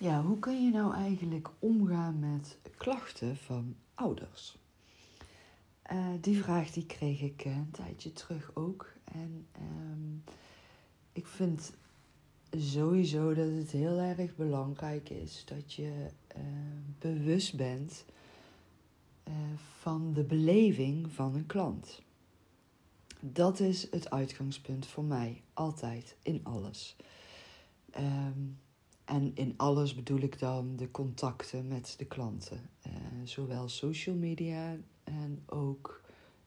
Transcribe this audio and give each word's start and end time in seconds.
Ja, 0.00 0.22
hoe 0.22 0.38
kun 0.38 0.64
je 0.64 0.70
nou 0.70 0.94
eigenlijk 0.94 1.48
omgaan 1.58 2.18
met 2.18 2.58
klachten 2.76 3.36
van 3.36 3.76
ouders? 3.94 4.58
Uh, 5.92 6.06
die 6.20 6.42
vraag 6.42 6.70
die 6.70 6.86
kreeg 6.86 7.20
ik 7.20 7.44
een 7.44 7.70
tijdje 7.70 8.12
terug 8.12 8.50
ook. 8.54 8.92
En 9.04 9.46
um, 9.60 10.24
ik 11.12 11.26
vind 11.26 11.72
sowieso 12.50 13.34
dat 13.34 13.50
het 13.50 13.70
heel 13.70 13.98
erg 13.98 14.36
belangrijk 14.36 15.10
is 15.10 15.44
dat 15.44 15.72
je 15.72 16.06
uh, 16.36 16.42
bewust 16.98 17.56
bent 17.56 18.04
van 19.78 20.12
de 20.12 20.24
beleving 20.24 21.12
van 21.12 21.34
een 21.34 21.46
klant. 21.46 22.02
Dat 23.20 23.60
is 23.60 23.90
het 23.90 24.10
uitgangspunt 24.10 24.86
voor 24.86 25.04
mij, 25.04 25.42
altijd, 25.52 26.16
in 26.22 26.40
alles. 26.44 26.96
Um, 27.96 28.58
en 29.10 29.32
in 29.34 29.54
alles 29.56 29.94
bedoel 29.94 30.20
ik 30.20 30.38
dan 30.38 30.76
de 30.76 30.90
contacten 30.90 31.68
met 31.68 31.94
de 31.98 32.04
klanten. 32.04 32.70
Uh, 32.86 32.92
zowel 33.24 33.68
social 33.68 34.16
media 34.16 34.76
en 35.04 35.42
ook 35.46 36.02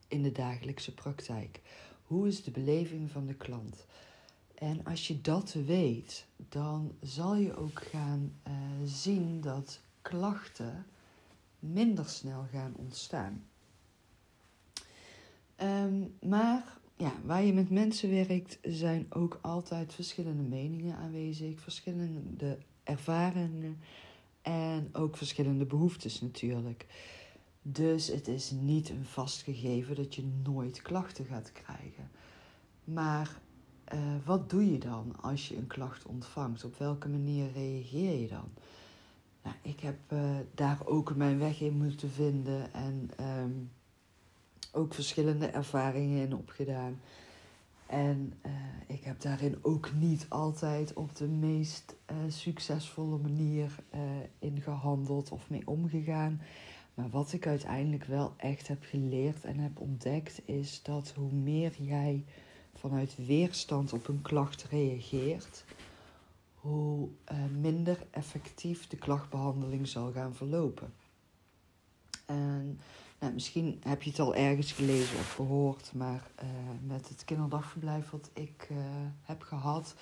in 0.08 0.22
de 0.22 0.32
dagelijkse 0.32 0.94
praktijk. 0.94 1.60
Hoe 2.06 2.28
is 2.28 2.42
de 2.42 2.50
beleving 2.50 3.10
van 3.10 3.26
de 3.26 3.34
klant? 3.34 3.86
En 4.54 4.84
als 4.84 5.06
je 5.08 5.20
dat 5.20 5.52
weet, 5.52 6.26
dan 6.48 6.92
zal 7.00 7.34
je 7.34 7.56
ook 7.56 7.82
gaan 7.82 8.32
uh, 8.48 8.52
zien 8.84 9.40
dat 9.40 9.80
klachten 10.02 10.86
minder 11.58 12.08
snel 12.08 12.46
gaan 12.52 12.72
ontstaan. 12.76 13.44
Um, 15.62 16.14
maar 16.20 16.78
ja, 16.96 17.12
waar 17.24 17.44
je 17.44 17.52
met 17.52 17.70
mensen 17.70 18.10
werkt, 18.10 18.58
zijn 18.62 19.06
ook 19.08 19.38
altijd 19.42 19.94
verschillende 19.94 20.42
meningen 20.42 20.96
aanwezig, 20.96 21.60
verschillende 21.60 22.58
ervaringen 22.82 23.78
en 24.42 24.88
ook 24.92 25.16
verschillende 25.16 25.64
behoeftes 25.64 26.20
natuurlijk. 26.20 26.86
Dus 27.62 28.06
het 28.06 28.28
is 28.28 28.50
niet 28.50 28.88
een 28.88 29.04
vast 29.04 29.42
gegeven 29.42 29.94
dat 29.94 30.14
je 30.14 30.24
nooit 30.42 30.82
klachten 30.82 31.24
gaat 31.24 31.52
krijgen. 31.52 32.10
Maar 32.84 33.40
uh, 33.94 34.00
wat 34.24 34.50
doe 34.50 34.72
je 34.72 34.78
dan 34.78 35.16
als 35.20 35.48
je 35.48 35.56
een 35.56 35.66
klacht 35.66 36.06
ontvangt? 36.06 36.64
Op 36.64 36.78
welke 36.78 37.08
manier 37.08 37.52
reageer 37.52 38.20
je 38.20 38.28
dan? 38.28 38.48
Nou, 39.42 39.56
ik 39.62 39.80
heb 39.80 39.98
uh, 40.12 40.36
daar 40.54 40.78
ook 40.84 41.16
mijn 41.16 41.38
weg 41.38 41.60
in 41.60 41.76
moeten 41.76 42.10
vinden 42.10 42.72
en 42.72 43.10
um, 43.20 43.70
ook 44.74 44.94
verschillende 44.94 45.46
ervaringen 45.46 46.26
in 46.26 46.34
opgedaan. 46.34 47.00
En 47.86 48.32
uh, 48.46 48.52
ik 48.86 49.04
heb 49.04 49.20
daarin 49.20 49.58
ook 49.62 49.92
niet 49.94 50.26
altijd 50.28 50.92
op 50.92 51.16
de 51.16 51.28
meest 51.28 51.94
uh, 52.10 52.16
succesvolle 52.28 53.18
manier 53.18 53.76
uh, 53.94 54.00
in 54.38 54.60
gehandeld 54.60 55.30
of 55.30 55.50
mee 55.50 55.66
omgegaan. 55.66 56.40
Maar 56.94 57.10
wat 57.10 57.32
ik 57.32 57.46
uiteindelijk 57.46 58.04
wel 58.04 58.34
echt 58.36 58.68
heb 58.68 58.84
geleerd 58.84 59.44
en 59.44 59.58
heb 59.58 59.80
ontdekt, 59.80 60.40
is 60.44 60.82
dat 60.82 61.12
hoe 61.16 61.32
meer 61.32 61.72
jij 61.80 62.24
vanuit 62.74 63.26
weerstand 63.26 63.92
op 63.92 64.08
een 64.08 64.22
klacht 64.22 64.64
reageert, 64.70 65.64
hoe 66.54 67.08
minder 67.60 68.06
effectief 68.10 68.88
de 68.88 68.96
klachtbehandeling 68.96 69.88
zal 69.88 70.12
gaan 70.12 70.34
verlopen. 70.34 70.92
En 72.26 72.80
misschien 73.32 73.80
heb 73.82 74.02
je 74.02 74.10
het 74.10 74.20
al 74.20 74.34
ergens 74.34 74.72
gelezen 74.72 75.18
of 75.18 75.34
gehoord, 75.34 75.92
maar 75.94 76.30
uh, 76.42 76.48
met 76.86 77.08
het 77.08 77.24
kinderdagverblijf 77.24 78.10
wat 78.10 78.30
ik 78.32 78.68
uh, 78.70 78.78
heb 79.22 79.42
gehad, 79.42 79.94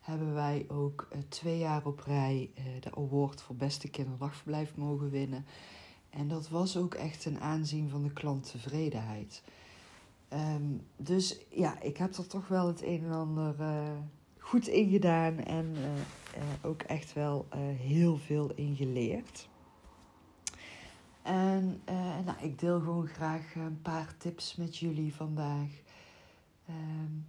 hebben 0.00 0.34
wij 0.34 0.66
ook 0.68 1.08
uh, 1.12 1.18
twee 1.28 1.58
jaar 1.58 1.86
op 1.86 2.00
rij 2.00 2.50
de 2.80 2.94
award 2.94 3.42
voor 3.42 3.56
beste 3.56 3.88
kinderdagverblijf 3.88 4.76
mogen 4.76 5.10
winnen. 5.10 5.46
En 6.10 6.28
dat 6.28 6.48
was 6.48 6.76
ook 6.76 6.94
echt 6.94 7.24
een 7.24 7.40
aanzien 7.40 7.90
van 7.90 8.02
de 8.02 8.12
klanttevredenheid. 8.12 9.42
Um, 10.32 10.86
dus 10.96 11.38
ja, 11.50 11.80
ik 11.80 11.96
heb 11.96 12.14
er 12.14 12.26
toch 12.26 12.48
wel 12.48 12.66
het 12.66 12.82
een 12.82 13.04
en 13.04 13.12
ander 13.12 13.54
goed 14.38 14.66
in 14.68 14.90
gedaan 14.90 15.38
en 15.38 15.76
ook 16.62 16.82
echt 16.82 17.12
wel 17.12 17.46
heel 17.76 18.16
veel 18.16 18.50
in 18.54 18.76
geleerd. 18.76 19.48
En 21.26 21.80
uh, 21.88 22.18
nou, 22.24 22.38
ik 22.40 22.58
deel 22.58 22.80
gewoon 22.80 23.06
graag 23.06 23.54
een 23.54 23.82
paar 23.82 24.14
tips 24.18 24.56
met 24.56 24.76
jullie 24.76 25.14
vandaag. 25.14 25.68
Um, 26.68 27.26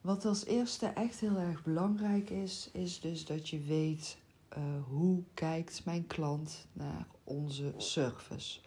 wat 0.00 0.24
als 0.24 0.44
eerste 0.44 0.86
echt 0.86 1.20
heel 1.20 1.36
erg 1.36 1.62
belangrijk 1.62 2.30
is, 2.30 2.70
is 2.72 3.00
dus 3.00 3.24
dat 3.24 3.48
je 3.48 3.60
weet 3.60 4.18
uh, 4.58 4.64
hoe 4.88 5.22
kijkt 5.34 5.84
mijn 5.84 6.06
klant 6.06 6.66
naar 6.72 7.06
onze 7.24 7.74
service. 7.76 8.60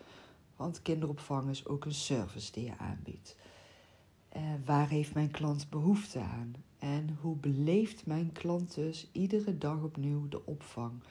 Want 0.56 0.82
kinderopvang 0.82 1.50
is 1.50 1.66
ook 1.68 1.86
een 1.86 1.94
service 1.94 2.52
die 2.52 2.64
je 2.64 2.78
aanbiedt. 2.78 3.36
Waar 4.66 4.88
heeft 4.90 5.14
mijn 5.14 5.32
klant 5.32 5.70
behoefte 5.70 6.20
aan? 6.20 6.56
En 6.80 7.18
hoe 7.22 7.36
beleeft 7.36 8.06
mijn 8.06 8.32
klant 8.32 8.76
dus 8.76 9.08
iedere 9.12 9.58
dag 9.58 9.82
opnieuw 9.82 10.28
de 10.28 10.46
opvang? 10.46 11.04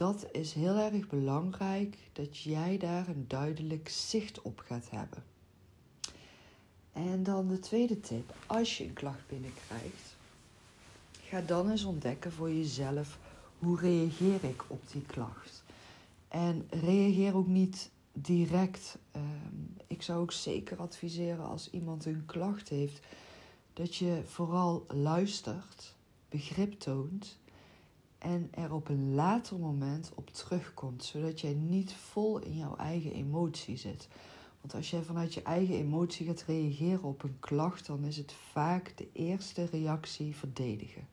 Dat 0.00 0.26
is 0.32 0.52
heel 0.52 0.76
erg 0.76 1.08
belangrijk 1.08 1.98
dat 2.12 2.38
jij 2.38 2.78
daar 2.78 3.08
een 3.08 3.24
duidelijk 3.28 3.88
zicht 3.88 4.42
op 4.42 4.58
gaat 4.58 4.90
hebben. 4.90 5.22
En 6.92 7.22
dan 7.22 7.48
de 7.48 7.58
tweede 7.58 8.00
tip, 8.00 8.34
als 8.46 8.78
je 8.78 8.84
een 8.84 8.92
klacht 8.92 9.26
binnenkrijgt, 9.28 10.16
ga 11.22 11.40
dan 11.40 11.70
eens 11.70 11.84
ontdekken 11.84 12.32
voor 12.32 12.52
jezelf 12.52 13.18
hoe 13.58 13.80
reageer 13.80 14.44
ik 14.44 14.64
op 14.66 14.82
die 14.92 15.02
klacht. 15.02 15.62
En 16.28 16.66
reageer 16.70 17.36
ook 17.36 17.46
niet 17.46 17.90
direct. 18.12 18.98
Um, 19.16 19.76
ik 19.86 20.02
zou 20.02 20.20
ook 20.20 20.32
zeker 20.32 20.76
adviseren 20.78 21.44
als 21.44 21.70
iemand 21.70 22.04
een 22.04 22.22
klacht 22.26 22.68
heeft, 22.68 23.00
dat 23.72 23.96
je 23.96 24.22
vooral 24.26 24.86
luistert, 24.88 25.94
begrip 26.28 26.72
toont 26.80 27.38
en 28.20 28.48
er 28.50 28.72
op 28.72 28.88
een 28.88 29.14
later 29.14 29.58
moment 29.58 30.12
op 30.14 30.30
terugkomt, 30.30 31.04
zodat 31.04 31.40
jij 31.40 31.54
niet 31.54 31.92
vol 31.92 32.38
in 32.38 32.56
jouw 32.56 32.76
eigen 32.76 33.12
emotie 33.12 33.76
zit. 33.76 34.08
Want 34.60 34.74
als 34.74 34.90
jij 34.90 35.02
vanuit 35.02 35.34
je 35.34 35.42
eigen 35.42 35.74
emotie 35.74 36.26
gaat 36.26 36.44
reageren 36.46 37.02
op 37.02 37.22
een 37.22 37.36
klacht, 37.40 37.86
dan 37.86 38.04
is 38.04 38.16
het 38.16 38.32
vaak 38.32 38.96
de 38.96 39.08
eerste 39.12 39.64
reactie 39.64 40.36
verdedigen. 40.36 41.06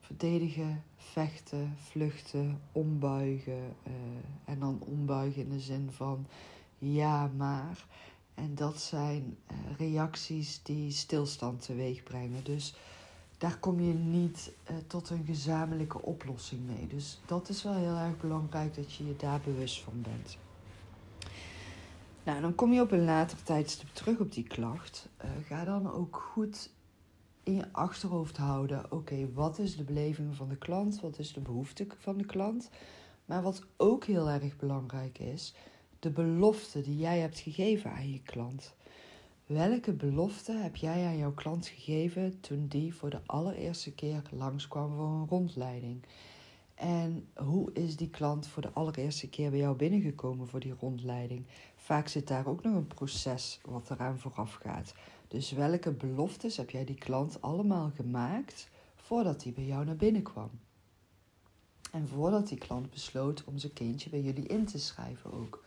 Verdedigen, 0.00 0.84
vechten, 0.96 1.76
vluchten, 1.76 2.60
ombuigen. 2.72 3.76
Uh, 3.86 3.92
en 4.44 4.58
dan 4.58 4.80
ombuigen 4.80 5.42
in 5.42 5.48
de 5.48 5.60
zin 5.60 5.90
van 5.90 6.26
ja, 6.78 7.30
maar. 7.36 7.86
En 8.34 8.54
dat 8.54 8.80
zijn 8.80 9.36
uh, 9.50 9.56
reacties 9.78 10.62
die 10.62 10.90
stilstand 10.90 11.62
teweeg 11.62 12.02
brengen. 12.02 12.44
Dus 12.44 12.74
daar 13.44 13.58
kom 13.58 13.80
je 13.80 13.92
niet 13.92 14.52
uh, 14.70 14.76
tot 14.86 15.10
een 15.10 15.24
gezamenlijke 15.24 16.02
oplossing 16.02 16.66
mee. 16.66 16.86
Dus 16.86 17.20
dat 17.26 17.48
is 17.48 17.62
wel 17.62 17.74
heel 17.74 17.96
erg 17.96 18.20
belangrijk 18.20 18.74
dat 18.74 18.92
je 18.92 19.06
je 19.06 19.16
daar 19.16 19.40
bewust 19.40 19.80
van 19.80 20.02
bent. 20.02 20.38
Nou, 22.22 22.40
dan 22.40 22.54
kom 22.54 22.72
je 22.72 22.80
op 22.80 22.92
een 22.92 23.04
later 23.04 23.42
tijdstip 23.42 23.88
terug 23.88 24.18
op 24.18 24.32
die 24.32 24.44
klacht. 24.44 25.08
Uh, 25.24 25.30
ga 25.46 25.64
dan 25.64 25.92
ook 25.92 26.16
goed 26.32 26.70
in 27.42 27.54
je 27.54 27.72
achterhoofd 27.72 28.36
houden: 28.36 28.92
oké, 28.92 29.32
wat 29.32 29.58
is 29.58 29.76
de 29.76 29.84
beleving 29.84 30.36
van 30.36 30.48
de 30.48 30.56
klant? 30.56 31.00
Wat 31.00 31.18
is 31.18 31.32
de 31.32 31.40
behoefte 31.40 31.86
van 31.98 32.18
de 32.18 32.26
klant? 32.26 32.70
Maar 33.24 33.42
wat 33.42 33.62
ook 33.76 34.04
heel 34.04 34.30
erg 34.30 34.56
belangrijk 34.56 35.18
is, 35.18 35.54
de 35.98 36.10
belofte 36.10 36.80
die 36.80 36.96
jij 36.96 37.18
hebt 37.18 37.38
gegeven 37.38 37.92
aan 37.92 38.10
je 38.10 38.22
klant. 38.22 38.74
Welke 39.46 39.92
belofte 39.92 40.52
heb 40.52 40.76
jij 40.76 41.06
aan 41.06 41.16
jouw 41.16 41.32
klant 41.32 41.66
gegeven 41.66 42.40
toen 42.40 42.66
die 42.66 42.94
voor 42.94 43.10
de 43.10 43.20
allereerste 43.26 43.92
keer 43.92 44.22
langskwam 44.30 44.94
voor 44.94 45.06
een 45.06 45.26
rondleiding? 45.28 46.04
En 46.74 47.28
hoe 47.34 47.72
is 47.72 47.96
die 47.96 48.10
klant 48.10 48.46
voor 48.46 48.62
de 48.62 48.72
allereerste 48.72 49.28
keer 49.28 49.50
bij 49.50 49.58
jou 49.58 49.76
binnengekomen 49.76 50.48
voor 50.48 50.60
die 50.60 50.74
rondleiding? 50.80 51.46
Vaak 51.76 52.08
zit 52.08 52.28
daar 52.28 52.46
ook 52.46 52.62
nog 52.62 52.74
een 52.74 52.86
proces 52.86 53.60
wat 53.64 53.90
eraan 53.90 54.18
vooraf 54.18 54.54
gaat. 54.54 54.94
Dus 55.28 55.52
welke 55.52 55.92
beloftes 55.92 56.56
heb 56.56 56.70
jij 56.70 56.84
die 56.84 56.98
klant 56.98 57.40
allemaal 57.40 57.90
gemaakt 57.94 58.68
voordat 58.96 59.42
hij 59.42 59.52
bij 59.52 59.64
jou 59.64 59.84
naar 59.84 59.96
binnen 59.96 60.22
kwam? 60.22 60.50
En 61.92 62.08
voordat 62.08 62.48
die 62.48 62.58
klant 62.58 62.90
besloot 62.90 63.44
om 63.44 63.58
zijn 63.58 63.72
kindje 63.72 64.10
bij 64.10 64.20
jullie 64.20 64.46
in 64.46 64.64
te 64.64 64.78
schrijven 64.78 65.32
ook. 65.32 65.64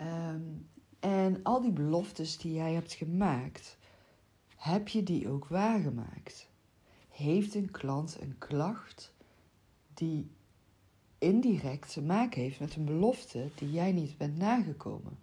Um, 0.00 0.68
en 1.06 1.40
al 1.42 1.60
die 1.60 1.72
beloftes 1.72 2.38
die 2.38 2.52
jij 2.52 2.72
hebt 2.72 2.92
gemaakt, 2.92 3.78
heb 4.56 4.88
je 4.88 5.02
die 5.02 5.28
ook 5.28 5.46
waargemaakt? 5.48 6.48
Heeft 7.08 7.54
een 7.54 7.70
klant 7.70 8.20
een 8.20 8.38
klacht 8.38 9.12
die 9.94 10.30
indirect 11.18 11.92
te 11.92 12.02
maken 12.02 12.40
heeft 12.40 12.60
met 12.60 12.76
een 12.76 12.84
belofte 12.84 13.48
die 13.54 13.70
jij 13.70 13.92
niet 13.92 14.16
bent 14.16 14.36
nagekomen? 14.36 15.18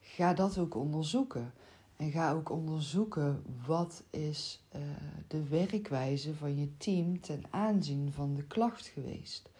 Ga 0.00 0.34
dat 0.34 0.58
ook 0.58 0.74
onderzoeken. 0.74 1.52
En 1.96 2.10
ga 2.10 2.32
ook 2.32 2.50
onderzoeken 2.50 3.42
wat 3.66 4.02
is 4.10 4.64
uh, 4.76 4.80
de 5.28 5.48
werkwijze 5.48 6.34
van 6.34 6.58
je 6.58 6.76
team 6.76 7.20
ten 7.20 7.42
aanzien 7.50 8.12
van 8.12 8.34
de 8.34 8.44
klacht 8.44 8.86
geweest. 8.86 9.50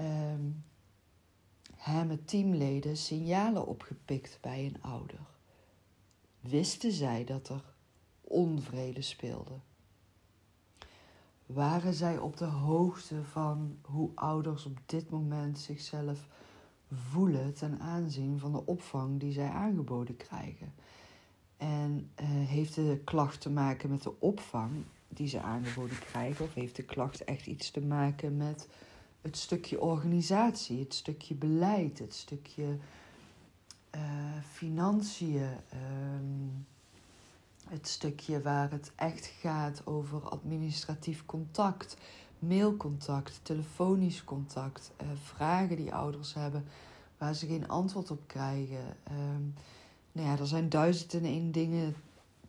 Um, 0.00 0.64
hebben 1.88 2.24
teamleden 2.24 2.96
signalen 2.96 3.66
opgepikt 3.66 4.38
bij 4.40 4.64
een 4.66 4.82
ouder? 4.82 5.20
Wisten 6.40 6.92
zij 6.92 7.24
dat 7.24 7.48
er 7.48 7.62
onvrede 8.20 9.02
speelde? 9.02 9.54
Waren 11.46 11.94
zij 11.94 12.18
op 12.18 12.36
de 12.36 12.44
hoogte 12.44 13.24
van 13.24 13.78
hoe 13.82 14.10
ouders 14.14 14.64
op 14.64 14.78
dit 14.86 15.10
moment 15.10 15.58
zichzelf 15.58 16.28
voelen 16.92 17.54
ten 17.54 17.80
aanzien 17.80 18.38
van 18.38 18.52
de 18.52 18.66
opvang 18.66 19.20
die 19.20 19.32
zij 19.32 19.48
aangeboden 19.48 20.16
krijgen? 20.16 20.74
En 21.56 22.10
uh, 22.20 22.26
heeft 22.28 22.74
de 22.74 23.00
klacht 23.04 23.40
te 23.40 23.50
maken 23.50 23.90
met 23.90 24.02
de 24.02 24.20
opvang 24.20 24.70
die 25.08 25.28
ze 25.28 25.40
aangeboden 25.40 25.98
krijgen? 25.98 26.44
Of 26.44 26.54
heeft 26.54 26.76
de 26.76 26.82
klacht 26.82 27.24
echt 27.24 27.46
iets 27.46 27.70
te 27.70 27.80
maken 27.80 28.36
met 28.36 28.68
het 29.28 29.36
stukje 29.36 29.80
organisatie, 29.80 30.78
het 30.78 30.94
stukje 30.94 31.34
beleid, 31.34 31.98
het 31.98 32.14
stukje 32.14 32.76
uh, 33.94 34.02
financiën, 34.52 35.50
um, 36.22 36.66
het 37.68 37.88
stukje 37.88 38.42
waar 38.42 38.70
het 38.70 38.92
echt 38.94 39.26
gaat 39.26 39.86
over 39.86 40.28
administratief 40.28 41.26
contact, 41.26 41.96
mailcontact, 42.38 43.40
telefonisch 43.42 44.24
contact, 44.24 44.92
uh, 45.02 45.08
vragen 45.22 45.76
die 45.76 45.94
ouders 45.94 46.34
hebben 46.34 46.64
waar 47.18 47.34
ze 47.34 47.46
geen 47.46 47.68
antwoord 47.68 48.10
op 48.10 48.22
krijgen. 48.26 48.96
Um, 49.10 49.54
nou 50.12 50.28
ja, 50.28 50.38
er 50.38 50.46
zijn 50.46 50.68
duizenden 50.68 51.20
en 51.20 51.26
één 51.26 51.52
dingen 51.52 51.94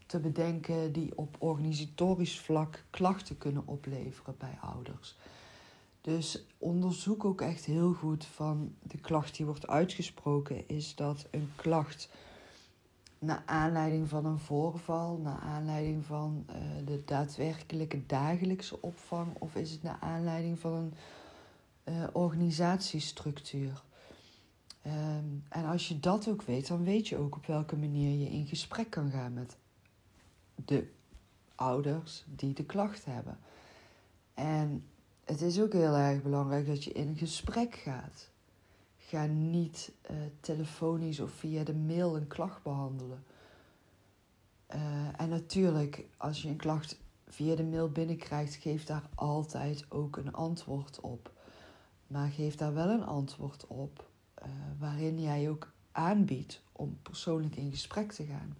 te 0.05 0.19
bedenken 0.19 0.91
die 0.91 1.17
op 1.17 1.35
organisatorisch 1.39 2.39
vlak 2.39 2.83
klachten 2.89 3.37
kunnen 3.37 3.67
opleveren 3.67 4.35
bij 4.37 4.57
ouders. 4.61 5.17
Dus 6.01 6.45
onderzoek 6.57 7.25
ook 7.25 7.41
echt 7.41 7.65
heel 7.65 7.93
goed 7.93 8.25
van 8.25 8.75
de 8.81 8.97
klacht 8.97 9.35
die 9.35 9.45
wordt 9.45 9.67
uitgesproken. 9.67 10.67
Is 10.67 10.95
dat 10.95 11.27
een 11.31 11.51
klacht 11.55 12.09
naar 13.19 13.43
aanleiding 13.45 14.09
van 14.09 14.25
een 14.25 14.39
voorval, 14.39 15.17
naar 15.17 15.39
aanleiding 15.39 16.05
van 16.05 16.45
uh, 16.49 16.55
de 16.85 17.03
daadwerkelijke 17.05 18.05
dagelijkse 18.05 18.81
opvang, 18.81 19.35
of 19.39 19.55
is 19.55 19.71
het 19.71 19.83
naar 19.83 19.97
aanleiding 19.99 20.59
van 20.59 20.73
een 20.73 20.93
uh, 21.93 22.07
organisatiestructuur? 22.13 23.83
Um, 24.85 25.43
en 25.49 25.65
als 25.65 25.87
je 25.87 25.99
dat 25.99 26.27
ook 26.27 26.41
weet, 26.41 26.67
dan 26.67 26.83
weet 26.83 27.07
je 27.07 27.17
ook 27.17 27.35
op 27.35 27.45
welke 27.45 27.75
manier 27.75 28.19
je 28.19 28.29
in 28.29 28.47
gesprek 28.47 28.89
kan 28.89 29.11
gaan 29.11 29.33
met 29.33 29.57
de 30.55 30.91
ouders 31.55 32.23
die 32.35 32.53
de 32.53 32.65
klacht 32.65 33.05
hebben. 33.05 33.39
En 34.33 34.83
het 35.29 35.41
is 35.41 35.61
ook 35.61 35.73
heel 35.73 35.95
erg 35.95 36.21
belangrijk 36.21 36.67
dat 36.67 36.83
je 36.83 36.91
in 36.91 37.15
gesprek 37.17 37.75
gaat. 37.75 38.29
Ga 38.97 39.25
niet 39.25 39.91
uh, 40.11 40.17
telefonisch 40.39 41.19
of 41.19 41.31
via 41.31 41.63
de 41.63 41.73
mail 41.73 42.15
een 42.15 42.27
klacht 42.27 42.63
behandelen. 42.63 43.23
Uh, 44.75 45.21
en 45.21 45.29
natuurlijk, 45.29 46.05
als 46.17 46.41
je 46.41 46.47
een 46.47 46.55
klacht 46.55 46.99
via 47.27 47.55
de 47.55 47.63
mail 47.63 47.89
binnenkrijgt, 47.89 48.55
geef 48.55 48.85
daar 48.85 49.09
altijd 49.15 49.85
ook 49.89 50.17
een 50.17 50.33
antwoord 50.33 50.99
op. 50.99 51.31
Maar 52.07 52.29
geef 52.29 52.55
daar 52.55 52.73
wel 52.73 52.89
een 52.89 53.05
antwoord 53.05 53.67
op 53.67 54.09
uh, 54.39 54.45
waarin 54.79 55.21
jij 55.21 55.49
ook 55.49 55.71
aanbiedt 55.91 56.61
om 56.71 56.97
persoonlijk 57.01 57.55
in 57.55 57.71
gesprek 57.71 58.11
te 58.11 58.25
gaan. 58.25 58.57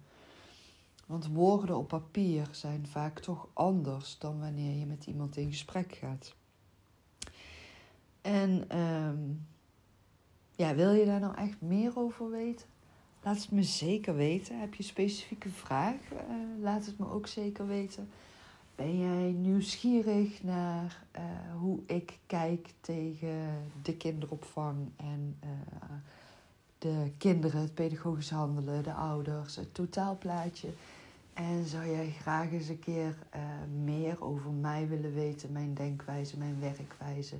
Want 1.06 1.26
woorden 1.26 1.76
op 1.76 1.88
papier 1.88 2.48
zijn 2.50 2.86
vaak 2.86 3.18
toch 3.18 3.48
anders 3.52 4.18
dan 4.18 4.40
wanneer 4.40 4.78
je 4.78 4.86
met 4.86 5.06
iemand 5.06 5.36
in 5.36 5.50
gesprek 5.50 5.92
gaat. 5.92 6.38
En 8.22 8.78
um, 8.78 9.46
ja, 10.56 10.74
wil 10.74 10.92
je 10.92 11.04
daar 11.04 11.20
nou 11.20 11.36
echt 11.36 11.60
meer 11.60 11.98
over 11.98 12.30
weten? 12.30 12.66
Laat 13.22 13.36
het 13.36 13.50
me 13.50 13.62
zeker 13.62 14.14
weten. 14.14 14.60
Heb 14.60 14.74
je 14.74 14.82
specifieke 14.82 15.48
vragen? 15.48 16.16
Uh, 16.16 16.62
laat 16.62 16.86
het 16.86 16.98
me 16.98 17.10
ook 17.10 17.26
zeker 17.26 17.66
weten. 17.66 18.08
Ben 18.74 18.98
jij 18.98 19.32
nieuwsgierig 19.32 20.42
naar 20.42 21.04
uh, 21.16 21.22
hoe 21.58 21.78
ik 21.86 22.18
kijk 22.26 22.68
tegen 22.80 23.62
de 23.82 23.96
kinderopvang 23.96 24.76
en 24.96 25.36
uh, 25.44 25.50
de 26.78 27.10
kinderen, 27.18 27.60
het 27.60 27.74
pedagogisch 27.74 28.30
handelen, 28.30 28.82
de 28.82 28.92
ouders, 28.92 29.56
het 29.56 29.74
totaalplaatje? 29.74 30.68
En 31.34 31.66
zou 31.66 31.86
jij 31.86 32.10
graag 32.10 32.50
eens 32.50 32.68
een 32.68 32.78
keer 32.78 33.16
meer 33.82 34.22
over 34.22 34.50
mij 34.50 34.88
willen 34.88 35.14
weten, 35.14 35.52
mijn 35.52 35.74
denkwijze, 35.74 36.38
mijn 36.38 36.60
werkwijze? 36.60 37.36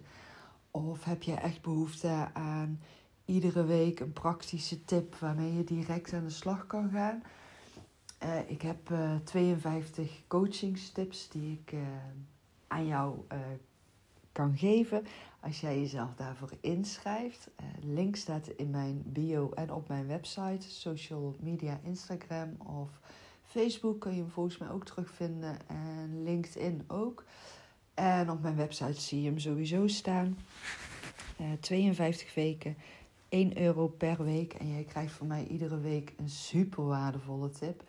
Of 0.71 1.05
heb 1.05 1.23
je 1.23 1.35
echt 1.35 1.63
behoefte 1.63 2.29
aan 2.33 2.81
iedere 3.25 3.65
week 3.65 4.01
een 4.01 4.13
praktische 4.13 4.85
tip 4.85 5.15
waarmee 5.15 5.57
je 5.57 5.65
direct 5.65 6.13
aan 6.13 6.25
de 6.25 6.31
slag 6.31 6.67
kan 6.67 6.91
gaan? 6.91 7.23
Uh, 8.23 8.51
ik 8.51 8.63
heb 8.63 8.91
uh, 8.91 9.17
52 9.25 10.23
coachingstips 10.27 11.29
die 11.29 11.61
ik 11.63 11.73
uh, 11.73 11.81
aan 12.67 12.87
jou 12.87 13.19
kan 14.33 14.57
geven 14.57 15.05
als 15.41 15.61
jij 15.61 15.81
jezelf 15.81 16.15
daarvoor 16.15 16.51
inschrijft. 16.61 17.51
link 17.81 18.17
staat 18.17 18.49
in 18.49 18.71
mijn 18.71 19.03
bio 19.07 19.51
en 19.51 19.73
op 19.73 19.89
mijn 19.89 20.07
website, 20.07 20.71
social 20.71 21.37
media, 21.41 21.81
Instagram 21.83 22.57
of 22.59 23.01
Facebook 23.45 24.01
kun 24.01 24.15
je 24.15 24.21
hem 24.21 24.31
volgens 24.31 24.59
mij 24.59 24.71
ook 24.71 24.85
terugvinden 24.85 25.59
en 25.67 26.23
LinkedIn 26.23 26.85
ook. 26.87 27.25
En 28.01 28.31
op 28.31 28.43
mijn 28.43 28.57
website 28.57 29.01
zie 29.01 29.23
je 29.23 29.29
hem 29.29 29.39
sowieso 29.39 29.87
staan. 29.87 30.39
Uh, 31.41 31.53
eh, 31.53 31.59
52 31.61 32.35
weken, 32.35 32.77
1 33.29 33.59
euro 33.59 33.87
per 33.87 34.25
week. 34.25 34.53
En 34.53 34.73
jij 34.73 34.85
krijgt 34.89 35.13
van 35.13 35.27
mij 35.27 35.47
iedere 35.51 35.81
week 35.81 36.13
een 36.17 36.29
super 36.29 36.87
waardevolle 36.87 37.51
tip. 37.51 37.83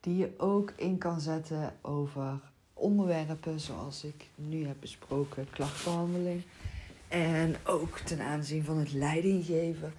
Die 0.00 0.16
je 0.16 0.30
ook 0.36 0.72
in 0.76 0.98
kan 0.98 1.20
zetten 1.20 1.74
over 1.80 2.40
onderwerpen 2.74 3.60
zoals 3.60 4.04
ik 4.04 4.26
nu 4.34 4.66
heb 4.66 4.76
besproken, 4.80 5.50
klachtbehandeling. 5.50 6.42
En 7.08 7.56
ook 7.64 7.98
ten 7.98 8.20
aanzien 8.20 8.64
van 8.64 8.78
het 8.78 8.92
leidinggeven. 8.92 9.92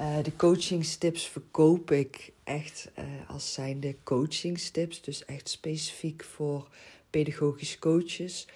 Uh, 0.00 0.22
de 0.22 0.36
coachingstips 0.36 1.28
verkoop 1.28 1.90
ik 1.90 2.32
echt 2.44 2.90
uh, 2.98 3.04
als 3.28 3.52
zijnde 3.52 3.96
coachingstips. 4.02 5.00
Dus 5.02 5.24
echt 5.24 5.48
specifiek 5.48 6.24
voor 6.24 6.68
pedagogisch 7.10 7.78
coaches. 7.78 8.46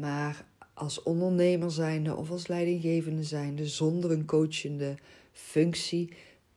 Maar 0.00 0.44
als 0.74 1.02
ondernemer 1.02 1.70
zijnde 1.70 2.16
of 2.16 2.30
als 2.30 2.46
leidinggevende 2.46 3.22
zijnde 3.22 3.66
zonder 3.66 4.10
een 4.10 4.24
coachende 4.24 4.94
functie 5.32 6.12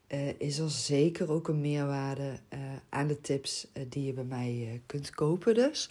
uh, 0.08 0.20
is 0.38 0.60
er 0.60 0.70
zeker 0.70 1.32
ook 1.32 1.48
een 1.48 1.62
meerwaarde 1.62 2.40
uh, 2.54 2.60
aan 2.90 3.08
de 3.08 3.22
tips 3.22 3.68
uh, 3.74 3.84
die 3.90 4.06
je 4.06 4.14
bij 4.14 4.24
mij 4.24 4.82
kunt 4.86 5.10
kopen 5.10 5.54
dus. 5.54 5.90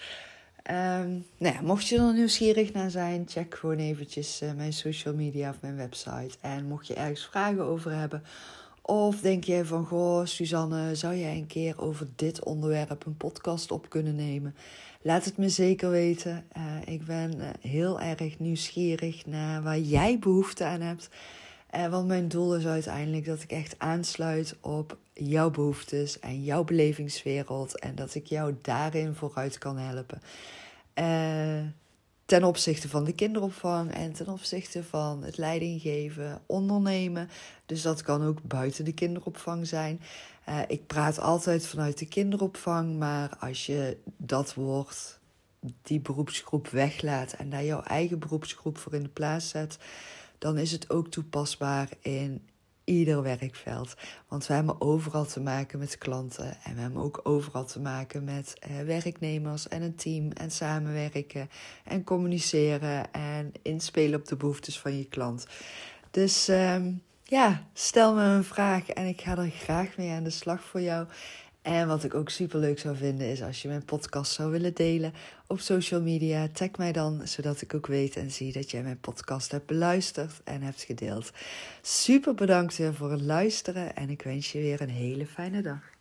Um, 0.71 1.27
nou 1.37 1.55
ja, 1.55 1.61
mocht 1.61 1.89
je 1.89 1.99
er 1.99 2.15
nieuwsgierig 2.15 2.73
naar 2.73 2.91
zijn, 2.91 3.25
check 3.29 3.55
gewoon 3.55 3.79
eventjes 3.79 4.43
mijn 4.57 4.73
social 4.73 5.15
media 5.15 5.51
of 5.51 5.61
mijn 5.61 5.77
website. 5.77 6.37
En 6.41 6.67
mocht 6.67 6.87
je 6.87 6.95
ergens 6.95 7.27
vragen 7.27 7.65
over 7.65 7.93
hebben 7.93 8.23
of 8.91 9.21
denk 9.21 9.45
je 9.45 9.65
van, 9.65 9.85
goh, 9.85 10.25
Suzanne, 10.25 10.95
zou 10.95 11.17
jij 11.17 11.37
een 11.37 11.47
keer 11.47 11.81
over 11.81 12.07
dit 12.17 12.45
onderwerp 12.45 13.07
een 13.07 13.17
podcast 13.17 13.71
op 13.71 13.89
kunnen 13.89 14.15
nemen? 14.15 14.55
Laat 15.03 15.25
het 15.25 15.37
me 15.37 15.49
zeker 15.49 15.91
weten. 15.91 16.45
Uh, 16.57 16.63
ik 16.95 17.07
ben 17.07 17.35
uh, 17.37 17.49
heel 17.61 18.01
erg 18.01 18.39
nieuwsgierig 18.39 19.27
naar 19.27 19.63
waar 19.63 19.79
jij 19.79 20.19
behoefte 20.19 20.65
aan 20.65 20.81
hebt. 20.81 21.09
Uh, 21.75 21.87
want 21.87 22.07
mijn 22.07 22.29
doel 22.29 22.57
is 22.57 22.67
uiteindelijk 22.67 23.25
dat 23.25 23.43
ik 23.43 23.51
echt 23.51 23.75
aansluit 23.79 24.57
op 24.61 24.97
jouw 25.13 25.51
behoeftes 25.51 26.21
en 26.21 26.45
jouw 26.45 26.65
belevingswereld. 26.65 27.79
En 27.79 27.95
dat 27.95 28.15
ik 28.15 28.27
jou 28.27 28.55
daarin 28.63 29.15
vooruit 29.15 29.59
kan 29.59 29.77
helpen 29.77 30.21
ten 32.29 32.45
opzichte 32.45 32.89
van 32.89 33.05
de 33.05 33.13
kinderopvang 33.13 33.93
en 33.93 34.13
ten 34.13 34.29
opzichte 34.29 34.85
van 34.85 35.23
het 35.23 35.37
leidinggeven, 35.37 36.41
ondernemen. 36.47 37.29
Dus 37.67 37.83
dat 37.83 38.03
kan 38.03 38.23
ook 38.23 38.43
buiten 38.43 38.85
de 38.85 38.93
kinderopvang 38.93 39.67
zijn. 39.67 40.01
Uh, 40.49 40.61
ik 40.67 40.87
praat 40.87 41.21
altijd 41.21 41.67
vanuit 41.67 41.99
de 41.99 42.07
kinderopvang, 42.07 42.99
maar 42.99 43.37
als 43.41 43.67
je 43.67 43.97
dat 44.17 44.55
woord, 44.55 45.19
die 45.83 46.01
beroepsgroep 46.01 46.69
weglaat 46.69 47.33
en 47.33 47.51
daar 47.51 47.65
jouw 47.65 47.83
eigen 47.83 48.19
beroepsgroep 48.19 48.79
voor 48.79 48.95
in 48.95 49.03
de 49.03 49.09
plaats 49.09 49.49
zet, 49.49 49.79
dan 50.39 50.59
is 50.59 50.73
het 50.73 50.91
ook 50.91 51.09
toepasbaar 51.09 51.89
in 52.01 52.49
ieder 52.89 53.23
werkveld. 53.23 53.95
Want 54.29 54.47
we 54.47 54.55
hebben 54.55 54.81
overal 54.81 55.25
te 55.25 55.41
maken 55.41 55.79
met 55.79 55.99
klanten 55.99 56.57
en 56.65 56.75
we 56.75 56.81
hebben 56.81 57.03
ook 57.03 57.21
overal 57.23 57.65
te 57.65 57.81
maken 57.81 58.25
met 58.25 58.57
eh, 58.59 58.81
werknemers 58.81 59.69
en 59.69 59.83
een 59.83 59.95
team 59.95 60.31
en 60.31 60.51
samenwerken 60.51 61.51
en 61.85 62.05
communiceren 62.05 63.13
en 63.13 63.53
inspelen 63.63 64.21
op 64.21 64.27
de 64.27 64.37
behoeftes 64.37 64.79
van 64.79 64.97
je 64.99 65.05
klant. 65.05 65.47
Dus 66.11 66.49
um, 66.49 67.03
ja, 67.23 67.67
stel 67.73 68.15
me 68.15 68.23
een 68.23 68.45
vraag 68.45 68.89
en 68.89 69.07
ik 69.07 69.21
ga 69.21 69.37
er 69.37 69.51
graag 69.51 69.97
mee 69.97 70.11
aan 70.11 70.25
de 70.25 70.31
slag 70.31 70.63
voor 70.63 70.81
jou. 70.81 71.07
En 71.69 71.89
wat 71.89 72.05
ik 72.05 72.15
ook 72.15 72.31
super 72.31 72.59
leuk 72.59 72.79
zou 72.79 72.97
vinden 72.97 73.27
is 73.27 73.43
als 73.43 73.63
je 73.63 73.69
mijn 73.69 73.85
podcast 73.85 74.33
zou 74.33 74.51
willen 74.51 74.75
delen 74.75 75.13
op 75.47 75.61
social 75.61 76.01
media. 76.01 76.49
Tag 76.53 76.71
mij 76.77 76.93
dan, 76.93 77.21
zodat 77.25 77.61
ik 77.61 77.75
ook 77.75 77.87
weet 77.87 78.17
en 78.17 78.31
zie 78.31 78.53
dat 78.53 78.71
jij 78.71 78.83
mijn 78.83 79.01
podcast 79.01 79.51
hebt 79.51 79.67
beluisterd 79.67 80.41
en 80.45 80.63
hebt 80.63 80.83
gedeeld. 80.83 81.31
Super 81.83 82.35
bedankt 82.35 82.77
weer 82.77 82.95
voor 82.95 83.11
het 83.11 83.21
luisteren 83.21 83.97
en 83.97 84.11
ik 84.11 84.23
wens 84.23 84.53
je 84.53 84.59
weer 84.59 84.81
een 84.81 84.91
hele 84.91 85.27
fijne 85.27 85.63
dag. 85.63 85.98